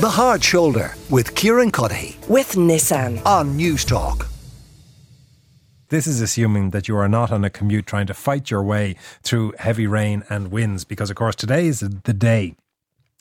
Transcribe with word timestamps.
The 0.00 0.08
Hard 0.08 0.42
Shoulder 0.42 0.94
with 1.10 1.34
Kieran 1.34 1.70
Cuddihy 1.70 2.26
with 2.26 2.52
Nissan 2.52 3.20
on 3.26 3.58
Newstalk. 3.58 4.26
This 5.90 6.06
is 6.06 6.22
assuming 6.22 6.70
that 6.70 6.88
you 6.88 6.96
are 6.96 7.06
not 7.06 7.30
on 7.30 7.44
a 7.44 7.50
commute 7.50 7.84
trying 7.84 8.06
to 8.06 8.14
fight 8.14 8.50
your 8.50 8.62
way 8.62 8.96
through 9.22 9.52
heavy 9.58 9.86
rain 9.86 10.24
and 10.30 10.50
winds, 10.50 10.86
because 10.86 11.10
of 11.10 11.16
course 11.16 11.36
today 11.36 11.66
is 11.66 11.80
the 11.80 12.14
day 12.14 12.54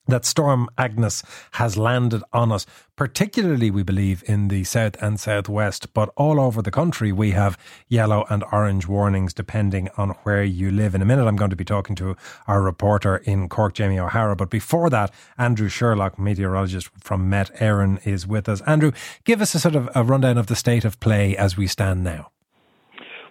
that 0.10 0.26
Storm 0.26 0.70
Agnes 0.78 1.24
has 1.54 1.78
landed 1.78 2.24
on 2.34 2.52
us, 2.52 2.66
particularly, 2.96 3.72
we 3.72 3.84
believe, 3.84 4.24
in 4.28 4.50
the 4.50 4.64
south 4.64 5.02
and 5.02 5.20
southwest, 5.20 5.94
but 5.94 6.10
all 6.16 6.40
over 6.40 6.62
the 6.62 6.72
country 6.72 7.12
we 7.12 7.32
have 7.32 7.58
yellow 7.88 8.26
and 8.30 8.44
orange 8.52 8.88
warnings 8.88 9.34
depending 9.34 9.90
on 9.98 10.10
where 10.24 10.44
you 10.44 10.72
live. 10.72 10.96
In 10.96 11.02
a 11.02 11.06
minute, 11.06 11.26
I'm 11.26 11.36
going 11.36 11.50
to 11.50 11.56
be 11.56 11.66
talking 11.66 11.96
to 11.98 12.16
our 12.48 12.62
reporter 12.62 13.18
in 13.18 13.50
Cork, 13.50 13.74
Jamie 13.74 14.00
O'Hara. 14.00 14.36
But 14.36 14.50
before 14.50 14.90
that, 14.90 15.12
Andrew 15.38 15.70
Sherlock, 15.70 16.20
meteorologist 16.20 16.90
from 17.00 17.30
Met 17.30 17.56
Éireann, 17.58 18.06
is 18.06 18.28
with 18.28 18.50
us. 18.50 18.62
Andrew, 18.62 18.92
give 19.24 19.42
us 19.42 19.56
a 19.56 19.60
sort 19.60 19.76
of 19.76 19.90
a 19.96 20.04
rundown 20.04 20.38
of 20.38 20.48
the 20.48 20.56
state 20.56 20.86
of 20.86 21.00
play 21.00 21.38
as 21.38 21.56
we 21.56 21.68
stand 21.68 22.04
now. 22.04 22.32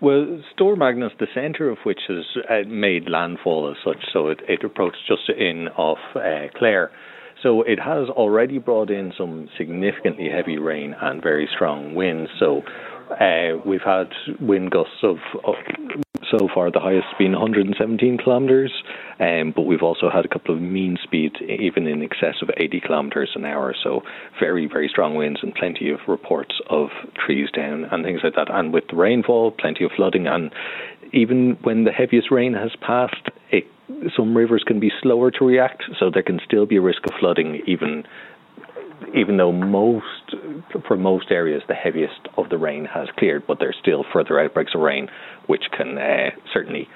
Well, 0.00 0.40
Storm 0.54 0.80
Agnes, 0.82 1.12
the 1.18 1.26
centre 1.34 1.68
of 1.70 1.78
which 1.84 2.00
has 2.06 2.24
uh, 2.48 2.68
made 2.68 3.08
landfall 3.08 3.68
as 3.68 3.76
such, 3.84 4.04
so 4.12 4.28
it, 4.28 4.40
it 4.48 4.62
approached 4.62 4.98
just 5.08 5.28
in 5.28 5.68
off 5.76 5.98
uh, 6.14 6.46
Clare. 6.56 6.90
So 7.42 7.62
it 7.62 7.80
has 7.80 8.08
already 8.08 8.58
brought 8.58 8.90
in 8.90 9.12
some 9.18 9.48
significantly 9.58 10.28
heavy 10.32 10.58
rain 10.58 10.94
and 11.00 11.22
very 11.22 11.48
strong 11.52 11.94
winds. 11.94 12.30
So 12.38 12.62
uh, 13.10 13.58
we've 13.66 13.82
had 13.84 14.08
wind 14.40 14.70
gusts 14.70 15.02
of, 15.02 15.16
of 15.44 15.54
so 16.30 16.48
far 16.52 16.70
the 16.70 16.80
highest 16.80 17.06
has 17.06 17.18
been 17.18 17.32
117 17.32 18.18
kilometres, 18.18 18.72
um, 19.20 19.52
but 19.54 19.62
we've 19.62 19.82
also 19.82 20.10
had 20.10 20.24
a 20.24 20.28
couple 20.28 20.54
of 20.54 20.60
mean 20.60 20.98
speeds 21.02 21.36
even 21.40 21.86
in 21.86 22.02
excess 22.02 22.36
of 22.42 22.50
80 22.56 22.80
kilometres 22.80 23.30
an 23.34 23.44
hour. 23.44 23.74
So 23.82 24.02
very 24.38 24.66
very 24.66 24.88
strong 24.88 25.14
winds 25.14 25.40
and 25.42 25.54
plenty 25.54 25.90
of 25.90 26.00
reports 26.06 26.60
of 26.70 26.88
trees 27.14 27.48
down 27.54 27.84
and 27.90 28.04
things 28.04 28.20
like 28.22 28.34
that. 28.34 28.48
And 28.50 28.72
with 28.72 28.84
the 28.90 28.96
rainfall, 28.96 29.52
plenty 29.52 29.84
of 29.84 29.90
flooding. 29.96 30.26
And 30.26 30.52
even 31.12 31.56
when 31.62 31.84
the 31.84 31.92
heaviest 31.92 32.30
rain 32.30 32.54
has 32.54 32.72
passed, 32.80 33.28
it, 33.50 33.64
some 34.16 34.36
rivers 34.36 34.62
can 34.66 34.80
be 34.80 34.90
slower 35.02 35.30
to 35.30 35.44
react, 35.44 35.84
so 35.98 36.10
there 36.10 36.22
can 36.22 36.40
still 36.44 36.66
be 36.66 36.76
a 36.76 36.80
risk 36.80 37.02
of 37.06 37.14
flooding 37.18 37.62
even 37.66 38.04
even 39.14 39.36
though 39.36 39.52
most, 39.52 40.34
for 40.86 40.96
most 40.96 41.30
areas, 41.30 41.62
the 41.68 41.74
heaviest 41.74 42.28
of 42.36 42.48
the 42.48 42.58
rain 42.58 42.84
has 42.86 43.08
cleared, 43.18 43.46
but 43.46 43.58
there's 43.58 43.76
still 43.80 44.04
further 44.12 44.38
outbreaks 44.40 44.72
of 44.74 44.80
rain, 44.80 45.08
which 45.46 45.64
can 45.76 45.98
uh, 45.98 46.30
certainly 46.52 46.88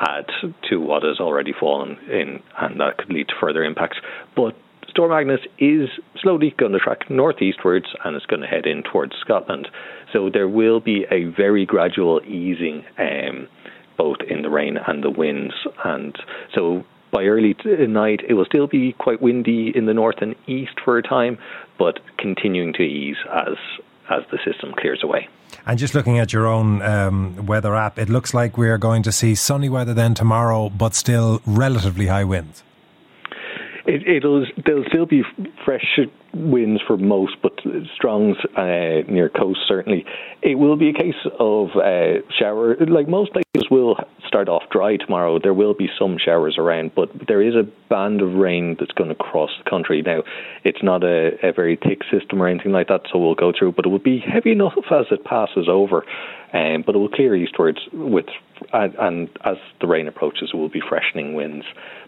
add 0.00 0.26
to 0.68 0.80
what 0.80 1.02
has 1.02 1.20
already 1.20 1.52
fallen 1.58 1.98
in, 2.10 2.40
and 2.60 2.80
that 2.80 2.98
could 2.98 3.10
lead 3.10 3.28
to 3.28 3.34
further 3.40 3.62
impacts. 3.62 3.98
But 4.34 4.56
Storm 4.88 5.12
Agnes 5.12 5.40
is 5.58 5.88
slowly 6.20 6.54
going 6.58 6.72
to 6.72 6.78
track 6.78 7.08
northeastwards 7.10 7.86
and 8.04 8.16
it's 8.16 8.26
going 8.26 8.42
to 8.42 8.48
head 8.48 8.66
in 8.66 8.82
towards 8.82 9.12
Scotland. 9.20 9.68
So 10.12 10.30
there 10.32 10.48
will 10.48 10.80
be 10.80 11.06
a 11.10 11.24
very 11.24 11.64
gradual 11.64 12.20
easing, 12.24 12.84
um, 12.98 13.46
both 13.96 14.16
in 14.28 14.42
the 14.42 14.50
rain 14.50 14.76
and 14.84 15.04
the 15.04 15.10
winds. 15.10 15.54
And 15.84 16.16
so 16.54 16.84
by 17.10 17.24
early 17.24 17.56
night, 17.64 18.20
it 18.28 18.34
will 18.34 18.44
still 18.44 18.66
be 18.66 18.92
quite 18.92 19.20
windy 19.20 19.72
in 19.74 19.86
the 19.86 19.94
north 19.94 20.16
and 20.20 20.34
east 20.46 20.80
for 20.84 20.98
a 20.98 21.02
time, 21.02 21.38
but 21.78 22.00
continuing 22.18 22.72
to 22.74 22.82
ease 22.82 23.16
as 23.32 23.56
as 24.10 24.22
the 24.32 24.38
system 24.44 24.74
clears 24.76 25.04
away. 25.04 25.28
And 25.66 25.78
just 25.78 25.94
looking 25.94 26.18
at 26.18 26.32
your 26.32 26.46
own 26.46 26.82
um, 26.82 27.46
weather 27.46 27.76
app, 27.76 27.98
it 27.98 28.08
looks 28.08 28.34
like 28.34 28.58
we 28.58 28.68
are 28.68 28.78
going 28.78 29.02
to 29.04 29.12
see 29.12 29.34
sunny 29.34 29.68
weather 29.68 29.94
then 29.94 30.14
tomorrow, 30.14 30.68
but 30.68 30.94
still 30.94 31.40
relatively 31.46 32.06
high 32.06 32.24
winds. 32.24 32.64
It, 33.86 34.24
will 34.24 34.46
there'll 34.64 34.84
still 34.88 35.06
be 35.06 35.22
fresh 35.64 35.98
winds 36.32 36.80
for 36.86 36.96
most, 36.96 37.36
but 37.42 37.52
strongs 37.94 38.36
uh, 38.56 39.02
near 39.08 39.28
coast 39.28 39.60
certainly. 39.66 40.04
It 40.42 40.56
will 40.56 40.76
be 40.76 40.90
a 40.90 40.92
case 40.92 41.14
of 41.38 41.70
uh, 41.76 42.20
shower. 42.38 42.76
Like 42.76 43.08
most 43.08 43.32
places 43.32 43.49
will 43.70 43.96
start 44.26 44.48
off 44.48 44.64
dry 44.70 44.96
tomorrow. 44.96 45.38
There 45.38 45.54
will 45.54 45.74
be 45.74 45.88
some 45.98 46.18
showers 46.18 46.56
around, 46.58 46.92
but 46.94 47.08
there 47.28 47.40
is 47.40 47.54
a 47.54 47.68
band 47.88 48.20
of 48.20 48.34
rain 48.34 48.76
that's 48.78 48.92
going 48.92 49.08
to 49.08 49.14
cross 49.14 49.50
the 49.62 49.68
country. 49.68 50.02
Now, 50.02 50.22
it's 50.64 50.82
not 50.82 51.04
a, 51.04 51.32
a 51.42 51.52
very 51.52 51.76
thick 51.76 52.00
system 52.10 52.42
or 52.42 52.48
anything 52.48 52.72
like 52.72 52.88
that, 52.88 53.02
so 53.10 53.18
we'll 53.18 53.34
go 53.34 53.52
through. 53.56 53.72
But 53.72 53.86
it 53.86 53.88
will 53.88 53.98
be 53.98 54.18
heavy 54.18 54.52
enough 54.52 54.74
as 54.90 55.06
it 55.10 55.24
passes 55.24 55.68
over. 55.68 56.04
Um, 56.52 56.82
but 56.84 56.96
it 56.96 56.98
will 56.98 57.08
clear 57.08 57.34
eastwards 57.36 57.78
with, 57.92 58.26
and, 58.72 58.94
and 58.96 59.28
as 59.44 59.56
the 59.80 59.86
rain 59.86 60.08
approaches, 60.08 60.50
it 60.52 60.56
will 60.56 60.68
be 60.68 60.80
freshening 60.80 61.34
winds. 61.34 61.66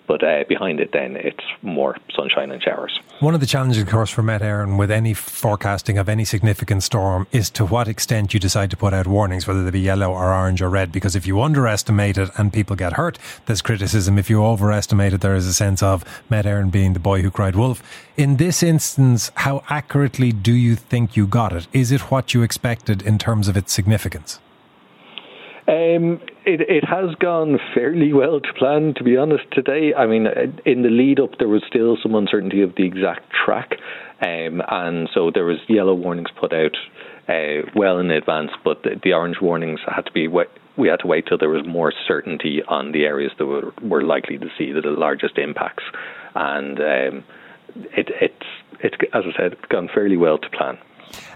But 0.09 0.25
uh, 0.25 0.43
behind 0.49 0.81
it, 0.81 0.91
then 0.93 1.15
it's 1.17 1.45
more 1.63 1.97
sunshine 2.15 2.51
and 2.51 2.61
showers. 2.61 2.99
One 3.21 3.35
of 3.35 3.41
the 3.41 3.47
challenges, 3.47 3.83
of 3.83 3.89
course, 3.89 4.11
for 4.11 4.23
Met 4.23 4.43
Éireann 4.43 4.77
with 4.77 4.91
any 4.91 5.15
forecasting 5.15 5.97
of 5.97 6.09
any 6.09 6.25
significant 6.25 6.83
storm 6.83 7.29
is 7.31 7.51
to 7.51 7.65
what 7.65 7.87
extent 7.87 8.35
you 8.35 8.41
decide 8.41 8.71
to 8.73 8.77
put 8.77 8.93
out 8.93 9.07
warnings, 9.07 9.47
whether 9.47 9.63
they 9.63 9.71
be 9.71 9.81
yellow 9.81 10.11
or 10.11 10.35
orange 10.35 10.61
or 10.61 10.69
red. 10.69 10.91
Because 10.91 11.15
if 11.15 11.25
you 11.25 11.41
underestimate 11.41 12.19
it 12.19 12.31
and 12.37 12.53
people 12.53 12.75
get 12.75 12.95
hurt, 12.95 13.17
there's 13.47 13.63
criticism. 13.63 14.19
If 14.19 14.29
you 14.29 14.45
overestimate 14.45 15.13
it, 15.13 15.21
there 15.21 15.37
is 15.37 15.47
a 15.47 15.55
sense 15.55 15.85
of 15.85 16.05
Met 16.29 16.47
Éireann 16.47 16.73
being 16.73 16.95
the 16.95 17.01
boy 17.01 17.23
who 17.23 17.31
cried 17.31 17.55
wolf. 17.55 17.81
In 18.17 18.39
this 18.39 18.61
instance, 18.63 19.31
how 19.37 19.63
accurately 19.69 20.33
do 20.33 20.53
you 20.53 20.75
think 20.75 21.17
you 21.17 21.29
got 21.29 21.53
it? 21.53 21.69
Is 21.73 21.93
it 21.93 22.11
what 22.11 22.35
you 22.35 22.43
expected 22.43 23.03
in 23.03 23.19
terms 23.19 23.47
of 23.47 23.57
its 23.57 23.73
significance? 23.73 24.41
Um, 25.69 26.21
it, 26.45 26.61
it 26.69 26.85
has 26.85 27.15
gone 27.17 27.59
fairly 27.75 28.13
well 28.13 28.41
to 28.41 28.53
plan, 28.59 28.95
to 28.97 29.05
be 29.05 29.17
honest, 29.17 29.45
today. 29.53 29.93
I 29.97 30.07
mean, 30.07 30.27
in 30.65 30.83
the 30.83 30.89
lead 30.91 31.21
up, 31.21 31.39
there 31.39 31.49
was 31.49 31.63
still 31.67 31.97
some 32.03 32.15
uncertainty 32.15 32.63
of 32.63 32.75
the 32.77 32.85
exact 32.85 33.33
track. 33.45 33.73
Um, 34.21 34.63
and 34.69 35.09
so 35.13 35.31
there 35.33 35.45
was 35.45 35.59
yellow 35.69 35.95
warnings 35.95 36.29
put 36.39 36.53
out 36.53 36.77
uh, 37.29 37.69
well 37.75 37.99
in 37.99 38.11
advance, 38.11 38.51
but 38.65 38.83
the, 38.83 39.01
the, 39.03 39.13
orange 39.13 39.37
warnings 39.41 39.81
had 39.87 40.03
to 40.03 40.13
be 40.13 40.29
we 40.29 40.89
had 40.89 41.01
to 41.01 41.07
wait 41.07 41.27
till 41.27 41.39
there 41.39 41.49
was 41.49 41.67
more 41.67 41.93
certainty 42.07 42.63
on 42.69 42.93
the 42.93 43.05
areas 43.05 43.33
that 43.39 43.47
were, 43.47 43.73
were 43.83 44.03
likely 44.03 44.39
to 44.39 44.47
see 44.57 44.73
the 44.73 44.81
largest 44.85 45.39
impacts. 45.39 45.85
And 46.35 46.79
um, 46.79 47.25
it, 47.97 48.09
it's, 48.21 48.47
it's, 48.81 48.97
as 49.13 49.25
I 49.27 49.37
said, 49.37 49.69
gone 49.69 49.89
fairly 49.93 50.17
well 50.17 50.39
to 50.39 50.49
plan. 50.51 50.79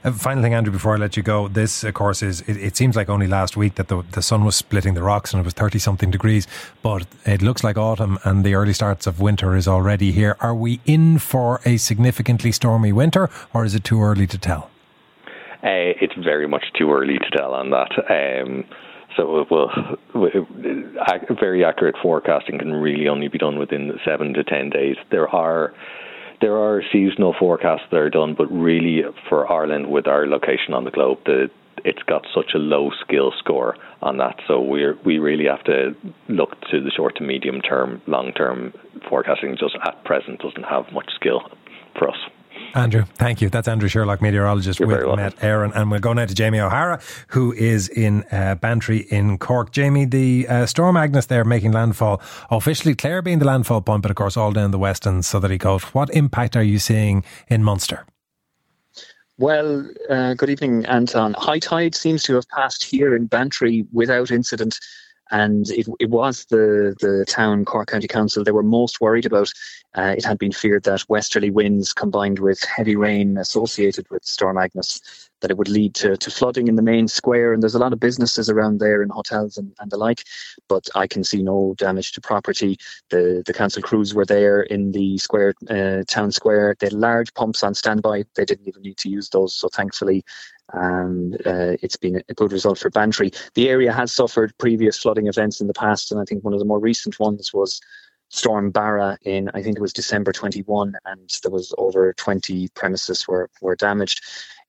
Uh, 0.04 0.12
final 0.12 0.42
thing, 0.42 0.54
Andrew, 0.54 0.72
before 0.72 0.94
I 0.94 0.98
let 0.98 1.16
you 1.16 1.22
go, 1.22 1.48
this, 1.48 1.84
of 1.84 1.94
course, 1.94 2.22
is 2.22 2.40
it, 2.42 2.56
it 2.56 2.76
seems 2.76 2.96
like 2.96 3.08
only 3.08 3.26
last 3.26 3.56
week 3.56 3.74
that 3.74 3.88
the, 3.88 4.02
the 4.12 4.22
sun 4.22 4.44
was 4.44 4.56
splitting 4.56 4.94
the 4.94 5.02
rocks 5.02 5.32
and 5.32 5.40
it 5.40 5.44
was 5.44 5.54
30 5.54 5.78
something 5.78 6.10
degrees, 6.10 6.46
but 6.82 7.06
it 7.24 7.42
looks 7.42 7.64
like 7.64 7.76
autumn 7.76 8.18
and 8.24 8.44
the 8.44 8.54
early 8.54 8.72
starts 8.72 9.06
of 9.06 9.20
winter 9.20 9.56
is 9.56 9.66
already 9.66 10.12
here. 10.12 10.36
Are 10.40 10.54
we 10.54 10.80
in 10.86 11.18
for 11.18 11.60
a 11.64 11.76
significantly 11.76 12.52
stormy 12.52 12.92
winter 12.92 13.28
or 13.52 13.64
is 13.64 13.74
it 13.74 13.84
too 13.84 14.02
early 14.02 14.26
to 14.28 14.38
tell? 14.38 14.70
Uh, 15.62 15.98
it's 16.00 16.14
very 16.14 16.46
much 16.46 16.64
too 16.78 16.92
early 16.92 17.18
to 17.18 17.30
tell 17.36 17.52
on 17.52 17.70
that. 17.70 17.90
Um, 18.08 18.64
so, 19.16 19.46
well, 19.50 19.70
very 21.40 21.64
accurate 21.64 21.96
forecasting 22.02 22.58
can 22.58 22.72
really 22.72 23.08
only 23.08 23.28
be 23.28 23.38
done 23.38 23.58
within 23.58 23.98
seven 24.04 24.34
to 24.34 24.44
ten 24.44 24.68
days. 24.70 24.96
There 25.10 25.28
are 25.28 25.72
there 26.40 26.56
are 26.56 26.82
seasonal 26.92 27.34
forecasts 27.38 27.84
that 27.90 27.96
are 27.96 28.10
done, 28.10 28.34
but 28.36 28.50
really 28.50 29.02
for 29.28 29.50
Ireland, 29.50 29.90
with 29.90 30.06
our 30.06 30.26
location 30.26 30.74
on 30.74 30.84
the 30.84 30.90
globe, 30.90 31.18
the 31.24 31.50
it's 31.84 32.02
got 32.02 32.26
such 32.34 32.52
a 32.54 32.58
low 32.58 32.90
skill 33.04 33.32
score 33.38 33.76
on 34.02 34.16
that. 34.18 34.36
So 34.48 34.60
we 34.60 34.92
we 35.04 35.18
really 35.18 35.44
have 35.44 35.62
to 35.64 35.94
look 36.28 36.60
to 36.70 36.80
the 36.80 36.90
short 36.90 37.16
to 37.16 37.22
medium 37.22 37.60
term, 37.60 38.02
long 38.06 38.32
term 38.32 38.72
forecasting. 39.08 39.56
Just 39.58 39.76
at 39.86 40.04
present 40.04 40.40
doesn't 40.40 40.64
have 40.64 40.92
much 40.92 41.10
skill 41.14 41.42
for 41.98 42.08
us. 42.08 42.16
Andrew, 42.74 43.04
thank 43.14 43.40
you. 43.40 43.48
That's 43.48 43.68
Andrew 43.68 43.88
Sherlock, 43.88 44.20
meteorologist 44.20 44.80
You're 44.80 44.88
with 44.88 45.16
Met 45.16 45.36
Éireann. 45.36 45.72
And 45.74 45.90
we'll 45.90 46.00
go 46.00 46.12
now 46.12 46.26
to 46.26 46.34
Jamie 46.34 46.60
O'Hara, 46.60 47.00
who 47.28 47.52
is 47.52 47.88
in 47.88 48.24
uh, 48.30 48.56
Bantry 48.56 49.06
in 49.10 49.38
Cork. 49.38 49.72
Jamie, 49.72 50.04
the 50.04 50.46
uh, 50.48 50.66
Storm 50.66 50.96
Agnes 50.96 51.26
there 51.26 51.44
making 51.44 51.72
landfall, 51.72 52.20
officially 52.50 52.94
Clare 52.94 53.22
being 53.22 53.38
the 53.38 53.46
landfall 53.46 53.80
point, 53.80 54.02
but 54.02 54.10
of 54.10 54.16
course 54.16 54.36
all 54.36 54.52
down 54.52 54.70
the 54.70 54.78
west 54.78 55.06
and 55.06 55.24
southerly 55.24 55.58
coast. 55.58 55.94
What 55.94 56.10
impact 56.10 56.56
are 56.56 56.62
you 56.62 56.78
seeing 56.78 57.24
in 57.48 57.64
Munster? 57.64 58.06
Well, 59.38 59.86
uh, 60.08 60.34
good 60.34 60.48
evening, 60.48 60.86
Anton. 60.86 61.34
High 61.34 61.58
tide 61.58 61.94
seems 61.94 62.22
to 62.24 62.34
have 62.36 62.48
passed 62.48 62.84
here 62.84 63.14
in 63.14 63.26
Bantry 63.26 63.86
without 63.92 64.30
incident 64.30 64.78
and 65.30 65.68
it, 65.70 65.86
it 65.98 66.10
was 66.10 66.44
the, 66.46 66.94
the 67.00 67.24
town 67.26 67.64
Cork 67.64 67.88
County 67.88 68.08
Council 68.08 68.44
they 68.44 68.52
were 68.52 68.62
most 68.62 69.00
worried 69.00 69.26
about. 69.26 69.50
Uh, 69.96 70.14
it 70.16 70.24
had 70.24 70.38
been 70.38 70.52
feared 70.52 70.84
that 70.84 71.04
westerly 71.08 71.50
winds 71.50 71.92
combined 71.92 72.38
with 72.38 72.62
heavy 72.64 72.96
rain 72.96 73.38
associated 73.38 74.06
with 74.10 74.24
Storm 74.24 74.58
Agnes 74.58 75.30
that 75.40 75.50
it 75.50 75.56
would 75.58 75.68
lead 75.68 75.94
to, 75.94 76.16
to 76.16 76.30
flooding 76.30 76.68
in 76.68 76.76
the 76.76 76.82
main 76.82 77.08
square. 77.08 77.52
And 77.52 77.62
there's 77.62 77.74
a 77.74 77.78
lot 77.78 77.92
of 77.92 78.00
businesses 78.00 78.48
around 78.48 78.78
there 78.78 79.02
and 79.02 79.10
hotels 79.10 79.56
and, 79.56 79.74
and 79.80 79.90
the 79.90 79.96
like 79.96 80.22
but 80.68 80.88
I 80.94 81.06
can 81.06 81.24
see 81.24 81.42
no 81.42 81.74
damage 81.78 82.12
to 82.12 82.20
property. 82.20 82.78
The 83.10 83.42
the 83.46 83.52
council 83.52 83.82
crews 83.82 84.14
were 84.14 84.24
there 84.24 84.62
in 84.62 84.92
the 84.92 85.18
square 85.18 85.54
uh, 85.68 86.02
town 86.06 86.32
square. 86.32 86.76
They 86.78 86.86
had 86.86 86.92
large 86.92 87.32
pumps 87.34 87.62
on 87.62 87.74
standby. 87.74 88.24
They 88.34 88.44
didn't 88.44 88.68
even 88.68 88.82
need 88.82 88.96
to 88.98 89.08
use 89.08 89.28
those. 89.30 89.54
So 89.54 89.68
thankfully 89.68 90.24
and 90.72 91.34
uh, 91.46 91.76
it's 91.82 91.96
been 91.96 92.22
a 92.28 92.34
good 92.34 92.52
result 92.52 92.78
for 92.78 92.90
Bantry. 92.90 93.30
The 93.54 93.68
area 93.68 93.92
has 93.92 94.12
suffered 94.12 94.56
previous 94.58 94.98
flooding 94.98 95.26
events 95.26 95.60
in 95.60 95.66
the 95.66 95.74
past, 95.74 96.10
and 96.10 96.20
I 96.20 96.24
think 96.24 96.44
one 96.44 96.52
of 96.52 96.58
the 96.58 96.64
more 96.64 96.80
recent 96.80 97.18
ones 97.20 97.52
was 97.52 97.80
Storm 98.28 98.70
Barra 98.70 99.18
in, 99.22 99.50
I 99.54 99.62
think 99.62 99.76
it 99.76 99.82
was 99.82 99.92
December 99.92 100.32
21, 100.32 100.94
and 101.04 101.38
there 101.42 101.52
was 101.52 101.72
over 101.78 102.12
20 102.14 102.68
premises 102.74 103.26
were, 103.28 103.48
were 103.60 103.76
damaged. 103.76 104.20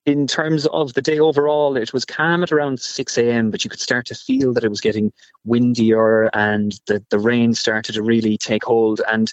In 0.06 0.26
terms 0.26 0.66
of 0.68 0.94
the 0.94 1.02
day 1.02 1.20
overall, 1.20 1.76
it 1.76 1.92
was 1.92 2.06
calm 2.06 2.44
at 2.44 2.52
around 2.52 2.80
6 2.80 3.18
a.m., 3.18 3.52
but 3.52 3.64
you 3.64 3.70
could 3.70 3.82
start 3.82 4.06
to 4.06 4.16
feel 4.16 4.54
that 4.54 4.64
it 4.64 4.70
was 4.70 4.80
getting 4.80 5.12
windier 5.44 6.30
and 6.34 6.80
the, 6.86 7.04
the 7.10 7.20
rain 7.20 7.54
started 7.54 7.94
to 7.94 8.02
really 8.02 8.38
take 8.38 8.64
hold. 8.64 9.02
And 9.12 9.32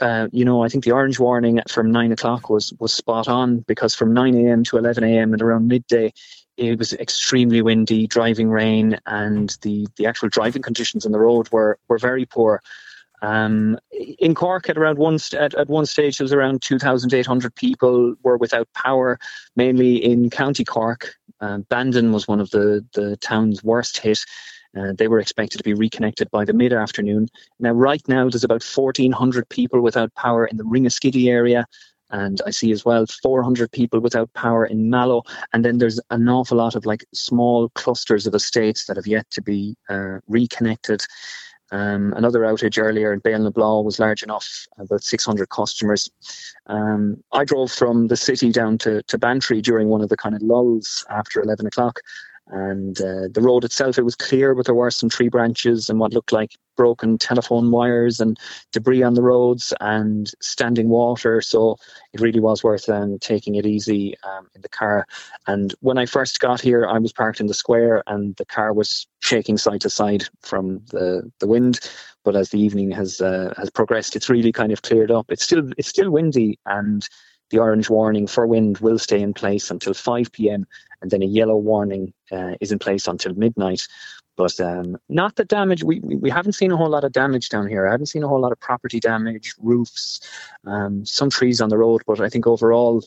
uh, 0.00 0.28
you 0.32 0.44
know, 0.44 0.62
I 0.62 0.68
think 0.68 0.84
the 0.84 0.92
orange 0.92 1.18
warning 1.18 1.60
from 1.68 1.90
nine 1.90 2.12
o'clock 2.12 2.50
was 2.50 2.72
was 2.78 2.92
spot 2.92 3.28
on 3.28 3.60
because 3.60 3.94
from 3.94 4.12
nine 4.12 4.34
a.m. 4.34 4.64
to 4.64 4.78
eleven 4.78 5.04
a.m. 5.04 5.32
and 5.32 5.42
around 5.42 5.68
midday, 5.68 6.12
it 6.56 6.78
was 6.78 6.92
extremely 6.94 7.62
windy, 7.62 8.06
driving 8.06 8.48
rain, 8.48 8.98
and 9.06 9.56
the 9.62 9.86
the 9.96 10.06
actual 10.06 10.28
driving 10.28 10.62
conditions 10.62 11.06
on 11.06 11.12
the 11.12 11.18
road 11.18 11.50
were 11.50 11.78
were 11.88 11.98
very 11.98 12.26
poor. 12.26 12.62
Um, 13.22 13.78
in 14.18 14.34
Cork, 14.34 14.68
at 14.68 14.76
around 14.76 14.98
one 14.98 15.18
at, 15.32 15.54
at 15.54 15.68
one 15.68 15.86
stage, 15.86 16.18
there 16.18 16.24
was 16.24 16.32
around 16.32 16.62
2,800 16.62 17.54
people 17.54 18.14
were 18.22 18.36
without 18.36 18.68
power, 18.74 19.18
mainly 19.56 19.96
in 19.96 20.30
County 20.30 20.64
Cork. 20.64 21.14
Uh, 21.40 21.58
Bandon 21.58 22.12
was 22.12 22.28
one 22.28 22.40
of 22.40 22.50
the 22.50 22.84
the 22.92 23.16
town's 23.16 23.64
worst 23.64 23.98
hit. 23.98 24.24
Uh, 24.76 24.92
they 24.96 25.08
were 25.08 25.20
expected 25.20 25.58
to 25.58 25.64
be 25.64 25.74
reconnected 25.74 26.30
by 26.30 26.44
the 26.44 26.52
mid 26.52 26.72
afternoon. 26.72 27.28
Now, 27.58 27.72
right 27.72 28.02
now, 28.08 28.28
there's 28.28 28.44
about 28.44 28.62
1,400 28.62 29.48
people 29.48 29.80
without 29.80 30.14
power 30.14 30.46
in 30.46 30.56
the 30.56 30.64
Ringaskiddy 30.64 31.28
area. 31.28 31.66
And 32.10 32.40
I 32.46 32.50
see 32.50 32.70
as 32.70 32.84
well 32.84 33.04
400 33.06 33.72
people 33.72 33.98
without 34.00 34.32
power 34.34 34.64
in 34.64 34.90
Mallow. 34.90 35.22
And 35.52 35.64
then 35.64 35.78
there's 35.78 35.98
an 36.10 36.28
awful 36.28 36.58
lot 36.58 36.76
of 36.76 36.86
like 36.86 37.04
small 37.12 37.68
clusters 37.70 38.26
of 38.26 38.34
estates 38.34 38.86
that 38.86 38.96
have 38.96 39.08
yet 39.08 39.28
to 39.30 39.42
be 39.42 39.76
uh, 39.88 40.18
reconnected. 40.28 41.04
Um, 41.72 42.12
another 42.16 42.40
outage 42.40 42.80
earlier 42.80 43.12
in 43.12 43.20
Béal-na-Bláth 43.20 43.84
was 43.84 43.98
large 43.98 44.22
enough, 44.22 44.66
about 44.78 45.02
600 45.02 45.48
customers. 45.48 46.08
Um, 46.66 47.22
I 47.32 47.44
drove 47.44 47.72
from 47.72 48.06
the 48.06 48.16
city 48.16 48.52
down 48.52 48.78
to, 48.78 49.02
to 49.02 49.18
Bantry 49.18 49.60
during 49.60 49.88
one 49.88 50.00
of 50.00 50.08
the 50.08 50.16
kind 50.16 50.36
of 50.36 50.42
lulls 50.42 51.04
after 51.10 51.42
11 51.42 51.66
o'clock, 51.66 51.98
and 52.48 53.00
uh, 53.00 53.28
the 53.32 53.40
road 53.40 53.64
itself, 53.64 53.98
it 53.98 54.04
was 54.04 54.14
clear, 54.14 54.54
but 54.54 54.66
there 54.66 54.74
were 54.74 54.90
some 54.90 55.08
tree 55.08 55.28
branches 55.28 55.90
and 55.90 55.98
what 55.98 56.12
looked 56.12 56.32
like 56.32 56.56
broken 56.76 57.18
telephone 57.18 57.70
wires 57.70 58.20
and 58.20 58.38
debris 58.72 59.02
on 59.02 59.14
the 59.14 59.22
roads 59.22 59.72
and 59.80 60.30
standing 60.40 60.88
water. 60.88 61.40
So 61.40 61.76
it 62.12 62.20
really 62.20 62.38
was 62.38 62.62
worth 62.62 62.88
um, 62.88 63.18
taking 63.18 63.56
it 63.56 63.66
easy 63.66 64.14
um, 64.22 64.48
in 64.54 64.60
the 64.60 64.68
car. 64.68 65.06
And 65.46 65.74
when 65.80 65.98
I 65.98 66.06
first 66.06 66.38
got 66.38 66.60
here, 66.60 66.86
I 66.86 66.98
was 66.98 67.12
parked 67.12 67.40
in 67.40 67.46
the 67.46 67.54
square 67.54 68.02
and 68.06 68.36
the 68.36 68.44
car 68.44 68.72
was 68.72 69.06
shaking 69.20 69.58
side 69.58 69.80
to 69.80 69.90
side 69.90 70.24
from 70.42 70.82
the, 70.90 71.30
the 71.40 71.48
wind. 71.48 71.80
But 72.24 72.36
as 72.36 72.50
the 72.50 72.60
evening 72.60 72.90
has 72.90 73.20
uh, 73.20 73.54
has 73.56 73.70
progressed, 73.70 74.16
it's 74.16 74.28
really 74.28 74.52
kind 74.52 74.72
of 74.72 74.82
cleared 74.82 75.12
up. 75.12 75.26
It's 75.30 75.44
still 75.44 75.70
it's 75.78 75.88
still 75.88 76.10
windy 76.10 76.58
and 76.66 77.08
the 77.50 77.58
orange 77.58 77.88
warning 77.88 78.26
for 78.26 78.46
wind 78.46 78.78
will 78.78 78.98
stay 78.98 79.20
in 79.20 79.34
place 79.34 79.70
until 79.70 79.94
5 79.94 80.32
p.m. 80.32 80.66
and 81.00 81.10
then 81.10 81.22
a 81.22 81.26
yellow 81.26 81.56
warning 81.56 82.12
uh, 82.32 82.54
is 82.60 82.72
in 82.72 82.78
place 82.78 83.06
until 83.06 83.34
midnight. 83.34 83.86
But 84.36 84.60
um, 84.60 84.98
not 85.08 85.36
the 85.36 85.44
damage. 85.44 85.82
We, 85.82 86.00
we 86.00 86.28
haven't 86.28 86.52
seen 86.52 86.70
a 86.70 86.76
whole 86.76 86.90
lot 86.90 87.04
of 87.04 87.12
damage 87.12 87.48
down 87.48 87.68
here. 87.68 87.88
I 87.88 87.92
haven't 87.92 88.06
seen 88.06 88.22
a 88.22 88.28
whole 88.28 88.40
lot 88.40 88.52
of 88.52 88.60
property 88.60 89.00
damage, 89.00 89.54
roofs, 89.58 90.20
um, 90.66 91.06
some 91.06 91.30
trees 91.30 91.60
on 91.60 91.70
the 91.70 91.78
road. 91.78 92.02
But 92.06 92.20
I 92.20 92.28
think 92.28 92.46
overall, 92.46 93.02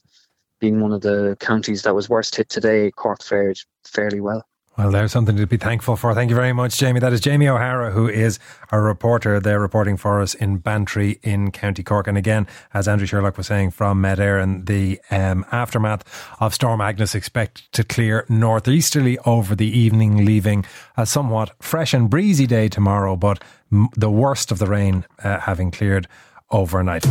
being 0.59 0.79
one 0.79 0.91
of 0.91 1.01
the 1.01 1.37
counties 1.39 1.83
that 1.83 1.93
was 1.93 2.09
worst 2.09 2.35
hit 2.35 2.49
today, 2.49 2.89
Cork 2.91 3.23
fared 3.23 3.59
fairly 3.83 4.19
well. 4.19 4.48
Well, 4.79 4.91
there's 4.91 5.11
something 5.11 5.35
to 5.35 5.45
be 5.45 5.57
thankful 5.57 5.97
for. 5.97 6.13
Thank 6.13 6.29
you 6.29 6.37
very 6.37 6.53
much, 6.53 6.77
Jamie. 6.77 7.01
That 7.01 7.11
is 7.11 7.19
Jamie 7.19 7.49
O'Hara, 7.49 7.91
who 7.91 8.07
is 8.07 8.39
our 8.71 8.81
reporter 8.81 9.37
there 9.37 9.59
reporting 9.59 9.97
for 9.97 10.21
us 10.21 10.35
in 10.35 10.59
Bantry 10.59 11.19
in 11.21 11.51
County 11.51 11.83
Cork. 11.83 12.07
And 12.07 12.17
again, 12.17 12.47
as 12.73 12.87
Andrew 12.87 13.05
Sherlock 13.05 13.35
was 13.35 13.47
saying 13.47 13.71
from 13.71 13.99
Met 13.99 14.19
Éireann, 14.19 14.67
the 14.67 15.01
um, 15.11 15.45
aftermath 15.51 16.05
of 16.39 16.53
Storm 16.53 16.79
Agnes 16.79 17.13
expected 17.13 17.65
to 17.73 17.83
clear 17.83 18.25
northeasterly 18.29 19.17
over 19.25 19.53
the 19.53 19.67
evening, 19.67 20.23
leaving 20.23 20.63
a 20.95 21.05
somewhat 21.05 21.51
fresh 21.61 21.93
and 21.93 22.09
breezy 22.09 22.47
day 22.47 22.69
tomorrow, 22.69 23.17
but 23.17 23.43
m- 23.73 23.89
the 23.97 24.09
worst 24.09 24.49
of 24.49 24.59
the 24.59 24.67
rain 24.67 25.03
uh, 25.21 25.41
having 25.41 25.71
cleared 25.71 26.07
overnight. 26.51 27.01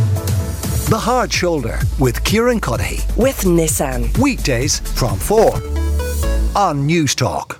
The 0.89 0.99
Hard 0.99 1.31
Shoulder 1.31 1.77
with 1.99 2.23
Kieran 2.23 2.61
Cuddihy. 2.61 3.15
With 3.15 3.41
Nissan. 3.41 4.17
Weekdays 4.17 4.79
from 4.79 5.19
4 5.19 5.88
on 6.55 6.87
Newstalk. 6.87 7.59